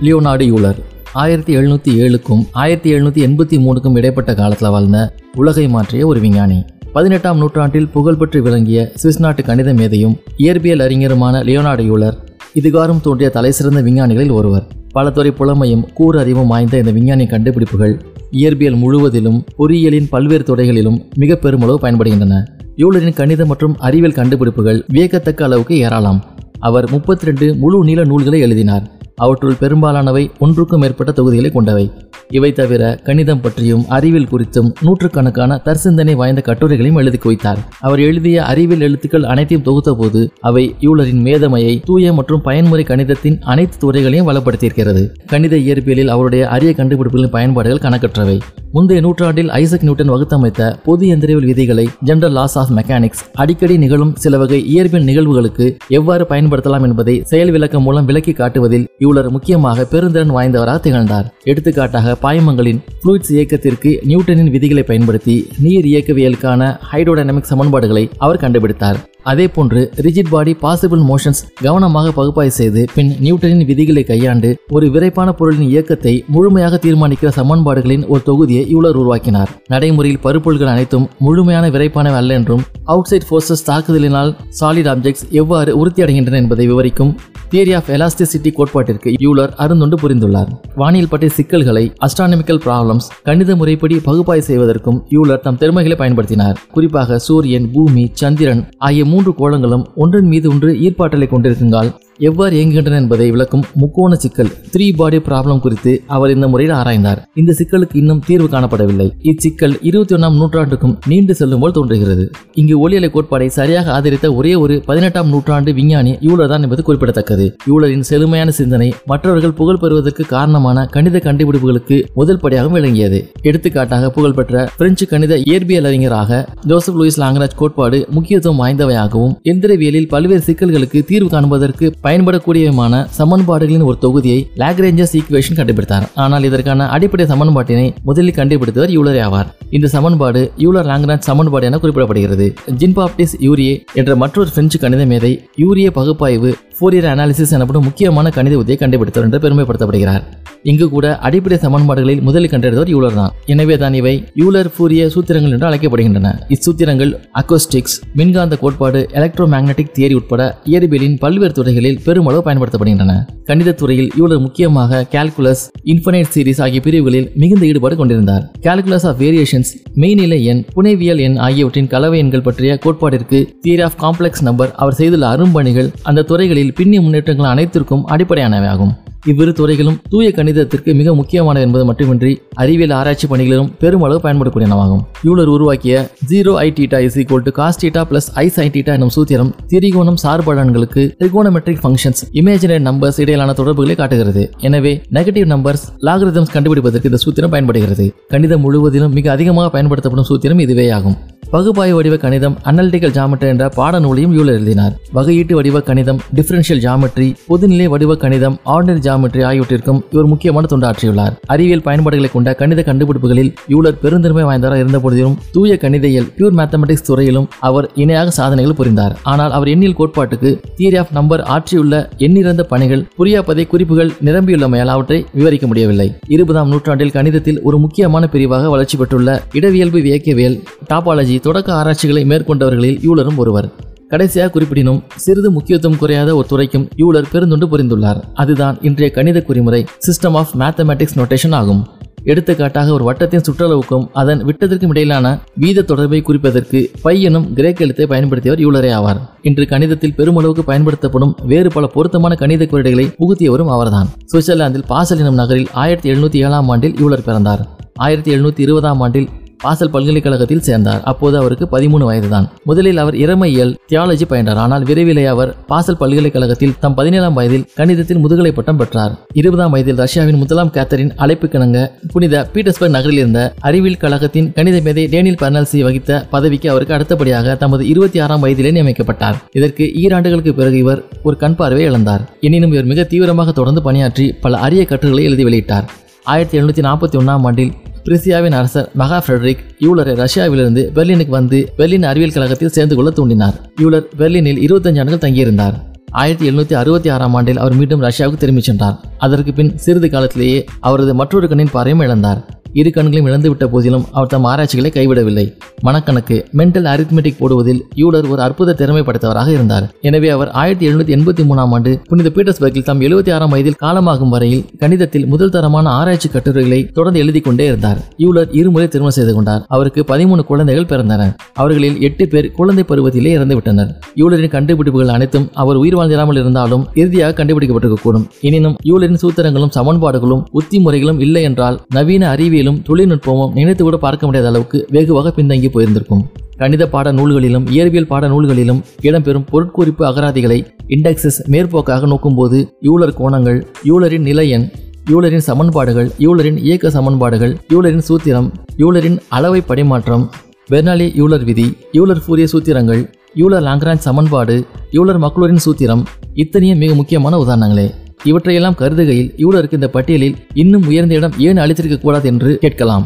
[0.00, 0.78] Leonard Euler.
[1.12, 6.64] ஆயிரத்தி எழுநூற்றி ஏழுக்கும் ஆயிரத்தி எழுநூற்றி எண்பத்தி மூணுக்கும் இடைப்பட்ட காலத்தில் வாழ்ந்த உலகை மாற்றிய ஒரு விஞ்ஞானி.
[6.92, 12.16] பதினெட்டாம் நூற்றாண்டில் புகழ்பெற்று விளங்கிய சுவிஸ் நாட்டு கணித மேதையும் இயற்பியல் அறிஞருமான லியோனார்டு யூலர்
[12.54, 14.66] இதுகாரும் தோன்றிய தலைசிறந்த விஞ்ஞானிகளில் ஒருவர்.
[14.92, 18.00] பல துறை புலமையும் கூறு அறிவும் வாய்ந்த இந்த விஞ்ஞானி கண்டுபிடிப்புகள்
[18.32, 22.44] இயற்பியல் முழுவதிலும் பொறியியலின் பல்வேறு துறைகளிலும் மிக பெருமளவு பயன்படுகின்றன.
[22.76, 26.24] யூலரின் கணித மற்றும் அறிவியல் கண்டுபிடிப்புகள் வியக்கத்தக்க அளவுக்கு ஏறலாம்
[26.58, 28.90] அவர் முப்பத்தி ரெண்டு முழு நீள நூல்களை எழுதினார்.
[29.16, 31.90] அவற்றுள் பெரும்பாலானவை ஒன்றுக்கும் மேற்பட்ட தொகுதிகளை கொண்டவை.
[32.30, 37.60] இவை தவிர கணிதம் பற்றியும் அறிவியல் குறித்தும் நூற்றுக்கணக்கான தற்சிந்தனை வாய்ந்த கட்டுரைகளையும் எழுதி குவித்தார்.
[37.80, 43.78] அவர் எழுதிய அறிவியல் எழுத்துக்கள் அனைத்தையும் தொகுத்த போது அவை யூலரின் மேதமையை தூய மற்றும் பயன்முறை கணிதத்தின் அனைத்து
[43.78, 45.04] துறைகளையும் வளப்படுத்தியிருக்கிறது.
[45.26, 48.38] கணித இயற்பியலில் அவருடைய அரிய கண்டுபிடிப்புகளின் பயன்பாடுகள் கணக்கற்றவை.
[48.72, 54.38] முந்தைய நூற்றாண்டில் ஐசக் நியூட்டன் வகுத்தமைத்த பொது எந்திரவியல் விதிகளை ஜெனரல் லாஸ் ஆஃப் மெக்கானிக்ஸ் அடிக்கடி நிகழும் சில
[54.38, 60.80] வகை இயற்பியல் நிகழ்வுகளுக்கு எவ்வாறு பயன்படுத்தலாம் என்பதை செயல் விளக்கம் மூலம் விளக்கி காட்டுவதில் யூலர் முக்கியமாக பெருந்திறன் வாய்ந்தவராக
[60.80, 61.34] திகழ்ந்தார்.
[61.44, 69.00] எடுத்துக்காட்டாக பாய்மங்களின் ஃப்ளூயிட்ஸ் இயக்கத்திற்கு நியூட்டனின் விதிகளை பயன்படுத்தி நீர் இயக்கவியலுக்கான ஹைட்ரோடைனமிக் சமன்பாடுகளை அவர் கண்டுபிடித்தார்.
[69.30, 75.68] அதேபோன்று ரிஜிட் பாடி பாசிபிள் மோஷன்ஸ் கவனமாக பகுப்பாய்வு செய்து பின் நியூட்டனின் விதிகளை கையாண்டு ஒரு விரைப்பான பொருளின்
[75.68, 79.50] இயக்கத்தை முழுமையாக தீர்மானிக்கிற சமன்பாடுகளின் ஒரு தொகுதியை யூலர் உருவாக்கினார்.
[79.68, 86.40] நடைமுறையில் பருப்பொருள்கள் அனைத்தும் முழுமையான விரைப்பானவை அல்ல என்றும் அவுட் சைட் ஃபோர்ஸஸ் தாக்குதலினால் சாலிட் ஆப்ஜெக்ட்ஸ் எவ்வாறு உறுதியடைகின்றன
[86.42, 87.12] என்பதை விவரிக்கும்
[87.50, 90.48] தியரி ஆஃப் எலாஸ்டிசிட்டி கோட்பாட்டிற்கு யூலர் அருந்தொண்டு புரிந்துள்ளார்.
[90.80, 96.56] வானியல் பற்றிய சிக்கல்களை அஸ்ட்ரானமிக்கல் ப்ராப்ளம்ஸ் கணித முறைப்படி பகுப்பாய்வு செய்வதற்கும் யூலர் தம் திறமைகளை பயன்படுத்தினார்.
[96.72, 103.30] குறிப்பாக சூரியன் பூமி சந்திரன் ஆகிய மூன்று கோளங்களும் ஒன்றின் மீது ஒன்று ஈர்ப்பாற்றலை கொண்டிருக்குங்கால் எவ்வாறு இயங்குகின்றன என்பதை
[103.30, 107.20] விளக்கும் முக்கோண சிக்கல் த்ரீ பாடி ப்ராப்ளம் குறித்து அவர் இந்த முறையில் ஆராய்ந்தார்.
[107.34, 109.06] இந்த சிக்கலுக்கு இன்னும் தீர்வு காணப்படவில்லை.
[109.22, 112.24] இச்சிக்கல் இருபத்தி ஒன்றாம் நூற்றாண்டுக்கும் நீண்டு செல்லும் போல் தோன்றுகிறது.
[112.54, 117.56] இங்கு ஒளியலை கோட்பாடை சரியாக ஆதரித்த ஒரே ஒரு பதினெட்டாம் நூற்றாண்டு விஞ்ஞானி யூலர் தான் என்பது குறிப்பிடத்தக்கது.
[117.70, 123.20] யூலரின் செழுமையான சிந்தனை மற்றவர்கள் புகழ் பெறுவதற்கு காரணமான கணித கண்டுபிடிப்புகளுக்கு முதல் படியாகவும் விளங்கியது.
[123.42, 126.40] எடுத்துக்காட்டாக புகழ்பெற்ற பிரெஞ்சு கணித இயற்பியல் அறிஞராக
[126.70, 134.40] ஜோசப் லூயிஸ் லாங்கராஜ் கோட்பாடு முக்கியத்துவம் வாய்ந்தவையாகவும் எந்திரவியலில் பல்வேறு சிக்கல்களுக்கு தீர்வு காண்பதற்கு பயன்படக்கூடியமான சமன்பாடுகளின் ஒரு தொகுதியை
[134.62, 136.06] லாக்ரேஞ்சஸ் ஈக்குவேஷன் கண்டுபிடித்தார்.
[136.24, 139.48] ஆனால் இதற்கான அடிப்படை சமன்பாட்டினை முதலில் கண்டுபிடித்தவர் யூலரே ஆவார்.
[139.76, 142.46] இந்த சமன்பாடு யூலர் லாங்ராஜ் சமன்பாடு என குறிப்பிடப்படுகிறது.
[142.80, 148.54] ஜின் பாப்டிஸ் யூரியே என்ற மற்றொரு பிரெஞ்சு கணித மேதை யூரிய பகுப்பாய்வு ஃபோரியர் அனாலிசிஸ் எனப்படும் முக்கியமான கணித
[148.62, 150.24] உத்தியை கண்டுபிடித்தவர் என்று பெருமைப்படுத்தப்படுகிறார்.
[150.70, 153.32] இங்கு கூட அடிப்படை சமன்பாடுகளில் முதலில் கண்டறிந்தவர் யூலர் தான்.
[153.52, 156.30] எனவே தான் இவை யூலர் ஃபூரிய சூத்திரங்கள் என்று அழைக்கப்படுகின்றன.
[156.54, 160.42] இச்சூத்திரங்கள் அக்கோஸ்டிக்ஸ் மின்காந்த கோட்பாடு எலக்ட்ரோ மேக்னட்டிக் தியரி உட்பட
[160.72, 163.14] இயற்பியலின் பல்வேறு துறைகளில் பெருமளவு பயன்படுத்தப்படுகின்றன.
[163.50, 165.64] கணிதத் துறையில் யூலர் முக்கியமாக கால்குலஸ்
[165.94, 168.44] இன்ஃபனைட் சீரிஸ் ஆகிய பிரிவுகளில் மிகுந்த ஈடுபாடு கொண்டிருந்தார்.
[168.66, 169.72] கால்குலஸ் ஆஃப் வேரியேஷன்ஸ்
[170.04, 175.26] மெய்நிலை எண் புனைவியல் எண் ஆகியவற்றின் கலவை எண்கள் பற்றிய கோட்பாட்டிற்கு தியரி ஆஃப் காம்ப்ளெக்ஸ் நம்பர் அவர் செய்துள்ள
[175.36, 178.94] அரும்பணிகள் அந்த துறைகளில் பின்னிய முன்னேற்றங்கள் அனைத்திற்கும் அடிப்படையானவை ஆகும்
[179.30, 182.32] இவ்விரு துறைகளும் தூய கணிதத்திற்கு மிக முக்கியமான என்பது மட்டுமின்றி
[182.62, 185.94] அறிவியல் ஆராய்ச்சி பணிகளிலும் பெருமளவு பயன்படக்கூடியனவாகும் யூலர் உருவாக்கிய
[186.30, 190.20] zero i theta is equal to cos theta plus i sine theta எனும் சூத்திரம் திரிகோணம்
[190.24, 194.44] சார்பலன்களுக்கு திரிகோணமெட்ரிக் ஃபங்க்ஷன்ஸ் இமேஜினரி நம்பர்ஸ் இடையிலான தொடர்புகளை காட்டுகிறது.
[194.68, 198.06] எனவே நெகட்டிவ் நம்பர்ஸ் லாகரிதம்ஸ் கண்டுபிடிப்பதற்கு இந்த சூத்திரம் பயன்படுகிறது.
[198.34, 201.16] கணிதம் முழுவதிலும் மிக அதிகமாக பயன்படுத்தப்படும் சூத்திரம் இதுவே ஆகும்
[201.50, 204.94] பகுப்பாய்வு வடிவ கணிதம் அனலிட்டிக்கல் ஜாமெட்ரி என்ற பாடநூலையும் யூலர் எழுதினார்.
[205.16, 211.34] வகையீட்டு வடிவ கணிதம் டிஃபரன்ஷியல் ஜாமெட்ரி பொதுநிலை வடிவ கணிதம் ஆர்டினரி ஜியாமெட்ரி ஆகியவற்றிற்கும் இவர் முக்கியமான தொண்டாற்றியுள்ளார்.
[211.46, 217.48] அறிவியல் பயன்பாடுகளை கொண்ட கணித கண்டுபிடிப்புகளில் யூலர் பெருந்தன்மை வாய்ந்தவராக இருந்த போதிலும் தூய கணிதையில் பியூர் மேத்தமெட்டிக்ஸ் துறையிலும்
[217.68, 219.14] அவர் இணையாக சாதனைகள் புரிந்தார்.
[219.22, 221.94] ஆனால் அவர் எண்ணியல் கோட்பாட்டுக்கு தியரி ஆஃப் நம்பர் ஆற்றியுள்ள
[222.26, 226.08] எண்ணிறந்த பணிகள் புரியாப்பதை குறிப்புகள் நிரம்பியுள்ளமையால் அவற்றை விவரிக்க முடியவில்லை.
[226.28, 230.58] இருபதாம் நூற்றாண்டில் கணிதத்தில் ஒரு முக்கியமான பிரிவாக வளர்ச்சி பெற்றுள்ள இடவியல்பு இயக்கவியல்
[230.92, 233.70] டாபாலஜி தொடக்க ஆராய்ச்சிகளை மேற்கொண்டவர்களில் யூலரும் ஒருவர்.
[234.08, 238.20] கடைசியாக குறிப்பிடினும் சிறிது முக்கியத்துவம் குறையாத ஒரு துறைக்கும் யூலர் பெருந்துண்டு புரிந்துள்ளார்.
[238.34, 241.86] அதுதான் இன்றைய கணித குறிமுறை சிஸ்டம் ஆஃப் மேத்தமேட்டிக்ஸ் நோட்டேஷன் ஆகும்.
[242.24, 245.26] எடுத்துக்காட்டாக ஒரு வட்டத்தின் சுற்றளவுக்கும் அதன் விட்டத்திற்கும் இடையிலான
[245.60, 249.20] வீத தொடர்பை குறிப்பதற்கு பையனும் கிரேக்க எழுத்தை பயன்படுத்தியவர் யூலரே ஆவார்.
[249.42, 254.08] இன்று கணிதத்தில் பெருமளவுக்கு பயன்படுத்தப்படும் வேறு பல பொருத்தமான கணித குறியீடுகளை புகுத்தியவரும் அவர்தான்.
[254.32, 257.68] சுவிட்சர்லாந்தில் பாசல் எனும் நகரில் ஆயிரத்தி எழுநூத்தி ஏழாம் ஆண்டில் யூலர் பிறந்தார்.
[257.94, 259.28] ஆயிரத்தி எழுநூத்தி இருபதாம் ஆண்டில்
[259.64, 261.00] பாசல் பல்கலைக்கழகத்தில் சேர்ந்தார்.
[261.10, 262.46] அப்போது அவருக்கு பதிமூணு வயதுதான்.
[262.68, 264.60] முதலில் அவர் இறமையியல் தியாலஜி பயின்றார்.
[264.64, 269.14] ஆனால் விரைவிலே அவர் பாசல் பல்கலைக்கழகத்தில் தம் பதினேழாம் வயதில் கணிதத்தில் முதுகலை பட்டம் பெற்றார்.
[269.40, 271.78] இருபதாம் வயதில் ரஷ்யாவின் முதலாம் கேத்தரின் அழைப்பு கிணங்க
[272.12, 277.88] புனித பீட்டர்ஸ்பர்க் நகரில் இருந்த அறிவியல் கழகத்தின் கணித மேதை டேனியல் பர்னல்சி வகித்த பதவிக்கு அவருக்கு அடுத்தபடியாக தமது
[277.88, 279.38] இருபத்தி ஆறாம் வயதிலே நியமிக்கப்பட்டார்.
[279.52, 282.24] இதற்கு ஈராண்டுகளுக்கு பிறகு இவர் ஒரு கண் பார்வை இழந்தார்.
[282.40, 285.86] எனினும் இவர் மிக தீவிரமாக தொடர்ந்து பணியாற்றி பல அரிய கட்டுரைகளை எழுதி வெளியிட்டார்.
[286.32, 287.74] ஆயிரத்தி எழுநூத்தி நாற்பத்தி ஒன்றாம் ஆண்டில்
[288.06, 293.56] பிரிசியாவின் அரசர் மகா ஃபெட்ரிக் யூலரை ரஷ்யாவிலிருந்து பெர்லினுக்கு வந்து பெர்லின் அறிவியல் கழகத்தில் சேர்ந்து கொள்ள தூண்டினார்.
[293.80, 295.76] யூலர் பெர்லினில் இருபத்தஞ்சு ஆண்டுகள் தங்கியிருந்தார்.
[296.20, 298.98] ஆயிரத்தி எழுநூத்தி அறுபத்தி ஆறாம் ஆண்டில் அவர் மீண்டும் ரஷ்யாவுக்கு திரும்பிச் சென்றார்.
[299.18, 302.42] அதற்கு பின் சிறிது காலத்திலேயே அவரது மற்றொரு கண்ணின் பார்வையும் இழந்தார்.
[302.80, 305.44] இரு கண்களையும் இழந்துவிட்ட போதிலும் அவர் தம் ஆராய்ச்சிகளை கைவிடவில்லை.
[305.86, 309.84] மனக்கணக்கு மென்டல் அரித்மெட்டிக் போடுவதில் யூலர் ஒரு அற்புத திறமை படைத்தவராக இருந்தார்.
[310.08, 314.64] எனவே அவர் ஆயிரத்தி எழுநூத்தி எண்பத்தி மூணாம் ஆண்டு புனித பீட்டர்ஸ்பர்கில் தம் எழுபத்தி ஆறாம் வயதில் காலமாகும் வரையில்
[314.82, 318.00] கணிதத்தில் முதல் தரமான ஆராய்ச்சி கட்டுரைகளை தொடர்ந்து எழுதி கொண்டே இருந்தார்.
[318.24, 319.64] யூலர் இருமுறை திருமணம் செய்து கொண்டார்.
[319.68, 323.90] அவருக்கு பதிமூணு குழந்தைகள் பிறந்தனர் அவர்களில் எட்டு பேர் குழந்தை பருவத்திலே இறந்துவிட்டனர்.
[324.22, 328.24] யூலரின் கண்டுபிடிப்புகள் அனைத்தும் அவர் உயிர் வாழ்ந்திராமல் இருந்தாலும் இறுதியாக கண்டுபிடிக்கப்பட்டிருக்கக்கூடும்.
[328.48, 334.48] எனினும் யூலரின் சூத்திரங்களும் சமன்பாடுகளும் உத்தி முறைகளும் இல்லை என்றால் நவீன அறிவியலும் தொழில்நுட்பமும் நினைத்து கூட பார்க்க முடியாத
[334.52, 336.22] அளவுக்கு வெகுவாக பின்தங்கி போயிருந்திருக்கும்.
[336.60, 340.58] கணித பாட நூல்களிலும் இயற்பியல் பாட நூல்களிலும் இடம்பெறும் பொருட்குறிப்பு அகராதிகளை
[340.96, 343.60] இண்டெக்ஸஸ் மேற்போக்காக நோக்கும்போது யூலர் கோணங்கள்
[343.90, 344.66] யூலரின் நிலையன்
[345.10, 348.48] யூலரின் சமன்பாடுகள் யூலரின் இயக்க சமன்பாடுகள் யூலரின் சூத்திரம்
[348.82, 350.26] யூலரின் அளவை படிமாற்றம்
[350.70, 353.02] பெர்னாலி யூலர் விதி யூலர் ஃபூரிய சூத்திரங்கள்
[353.36, 356.02] யூலர் லாங்ராஞ்ச் சமன்பாடு யூலர் மக்லூரின் சூத்திரம்
[356.34, 357.90] இத்தனையும் மிக முக்கியமான உதாரணங்களே.
[358.24, 363.04] இவற்றையெல்லாம் கருதுகையில் யூலருக்கு இந்த பட்டியலில் இன்னும் உயர்ந்த இடம் ஏன் அளித்திருக்க கூடாது என்று கேட்கலாம்.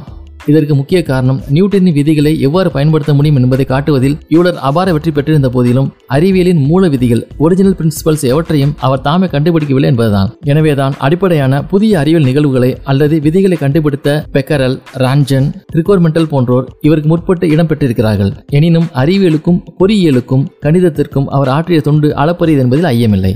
[0.50, 5.88] இதற்கு முக்கிய காரணம் நியூட்டனின் விதிகளை எவ்வாறு பயன்படுத்த முடியும் என்பதை காட்டுவதில் யூலர் அபார வெற்றி பெற்றிருந்த போதிலும்
[6.16, 10.30] அறிவியலின் மூல விதிகள் ஒரிஜினல் பிரின்சிபல்ஸ் எவற்றையும் அவர் தாமே கண்டுபிடிக்கவில்லை என்பதுதான்.
[10.52, 18.32] எனவேதான் அடிப்படையான புதிய அறிவியல் நிகழ்வுகளை அல்லது விதிகளை கண்டுபிடித்த பெக்கரல் ரஞ்சன் ட்ரிகோர்மெண்டல் போன்றோர் இவருக்கு முற்பட்டு இடம்பெற்றிருக்கிறார்கள்
[18.58, 23.32] எனினும் அறிவியலுக்கும் பொறியியலுக்கும் கணிதத்திற்கும் அவர் ஆற்றிய தொண்டு அளப்பரியது என்பதில் ஐயமில்லை.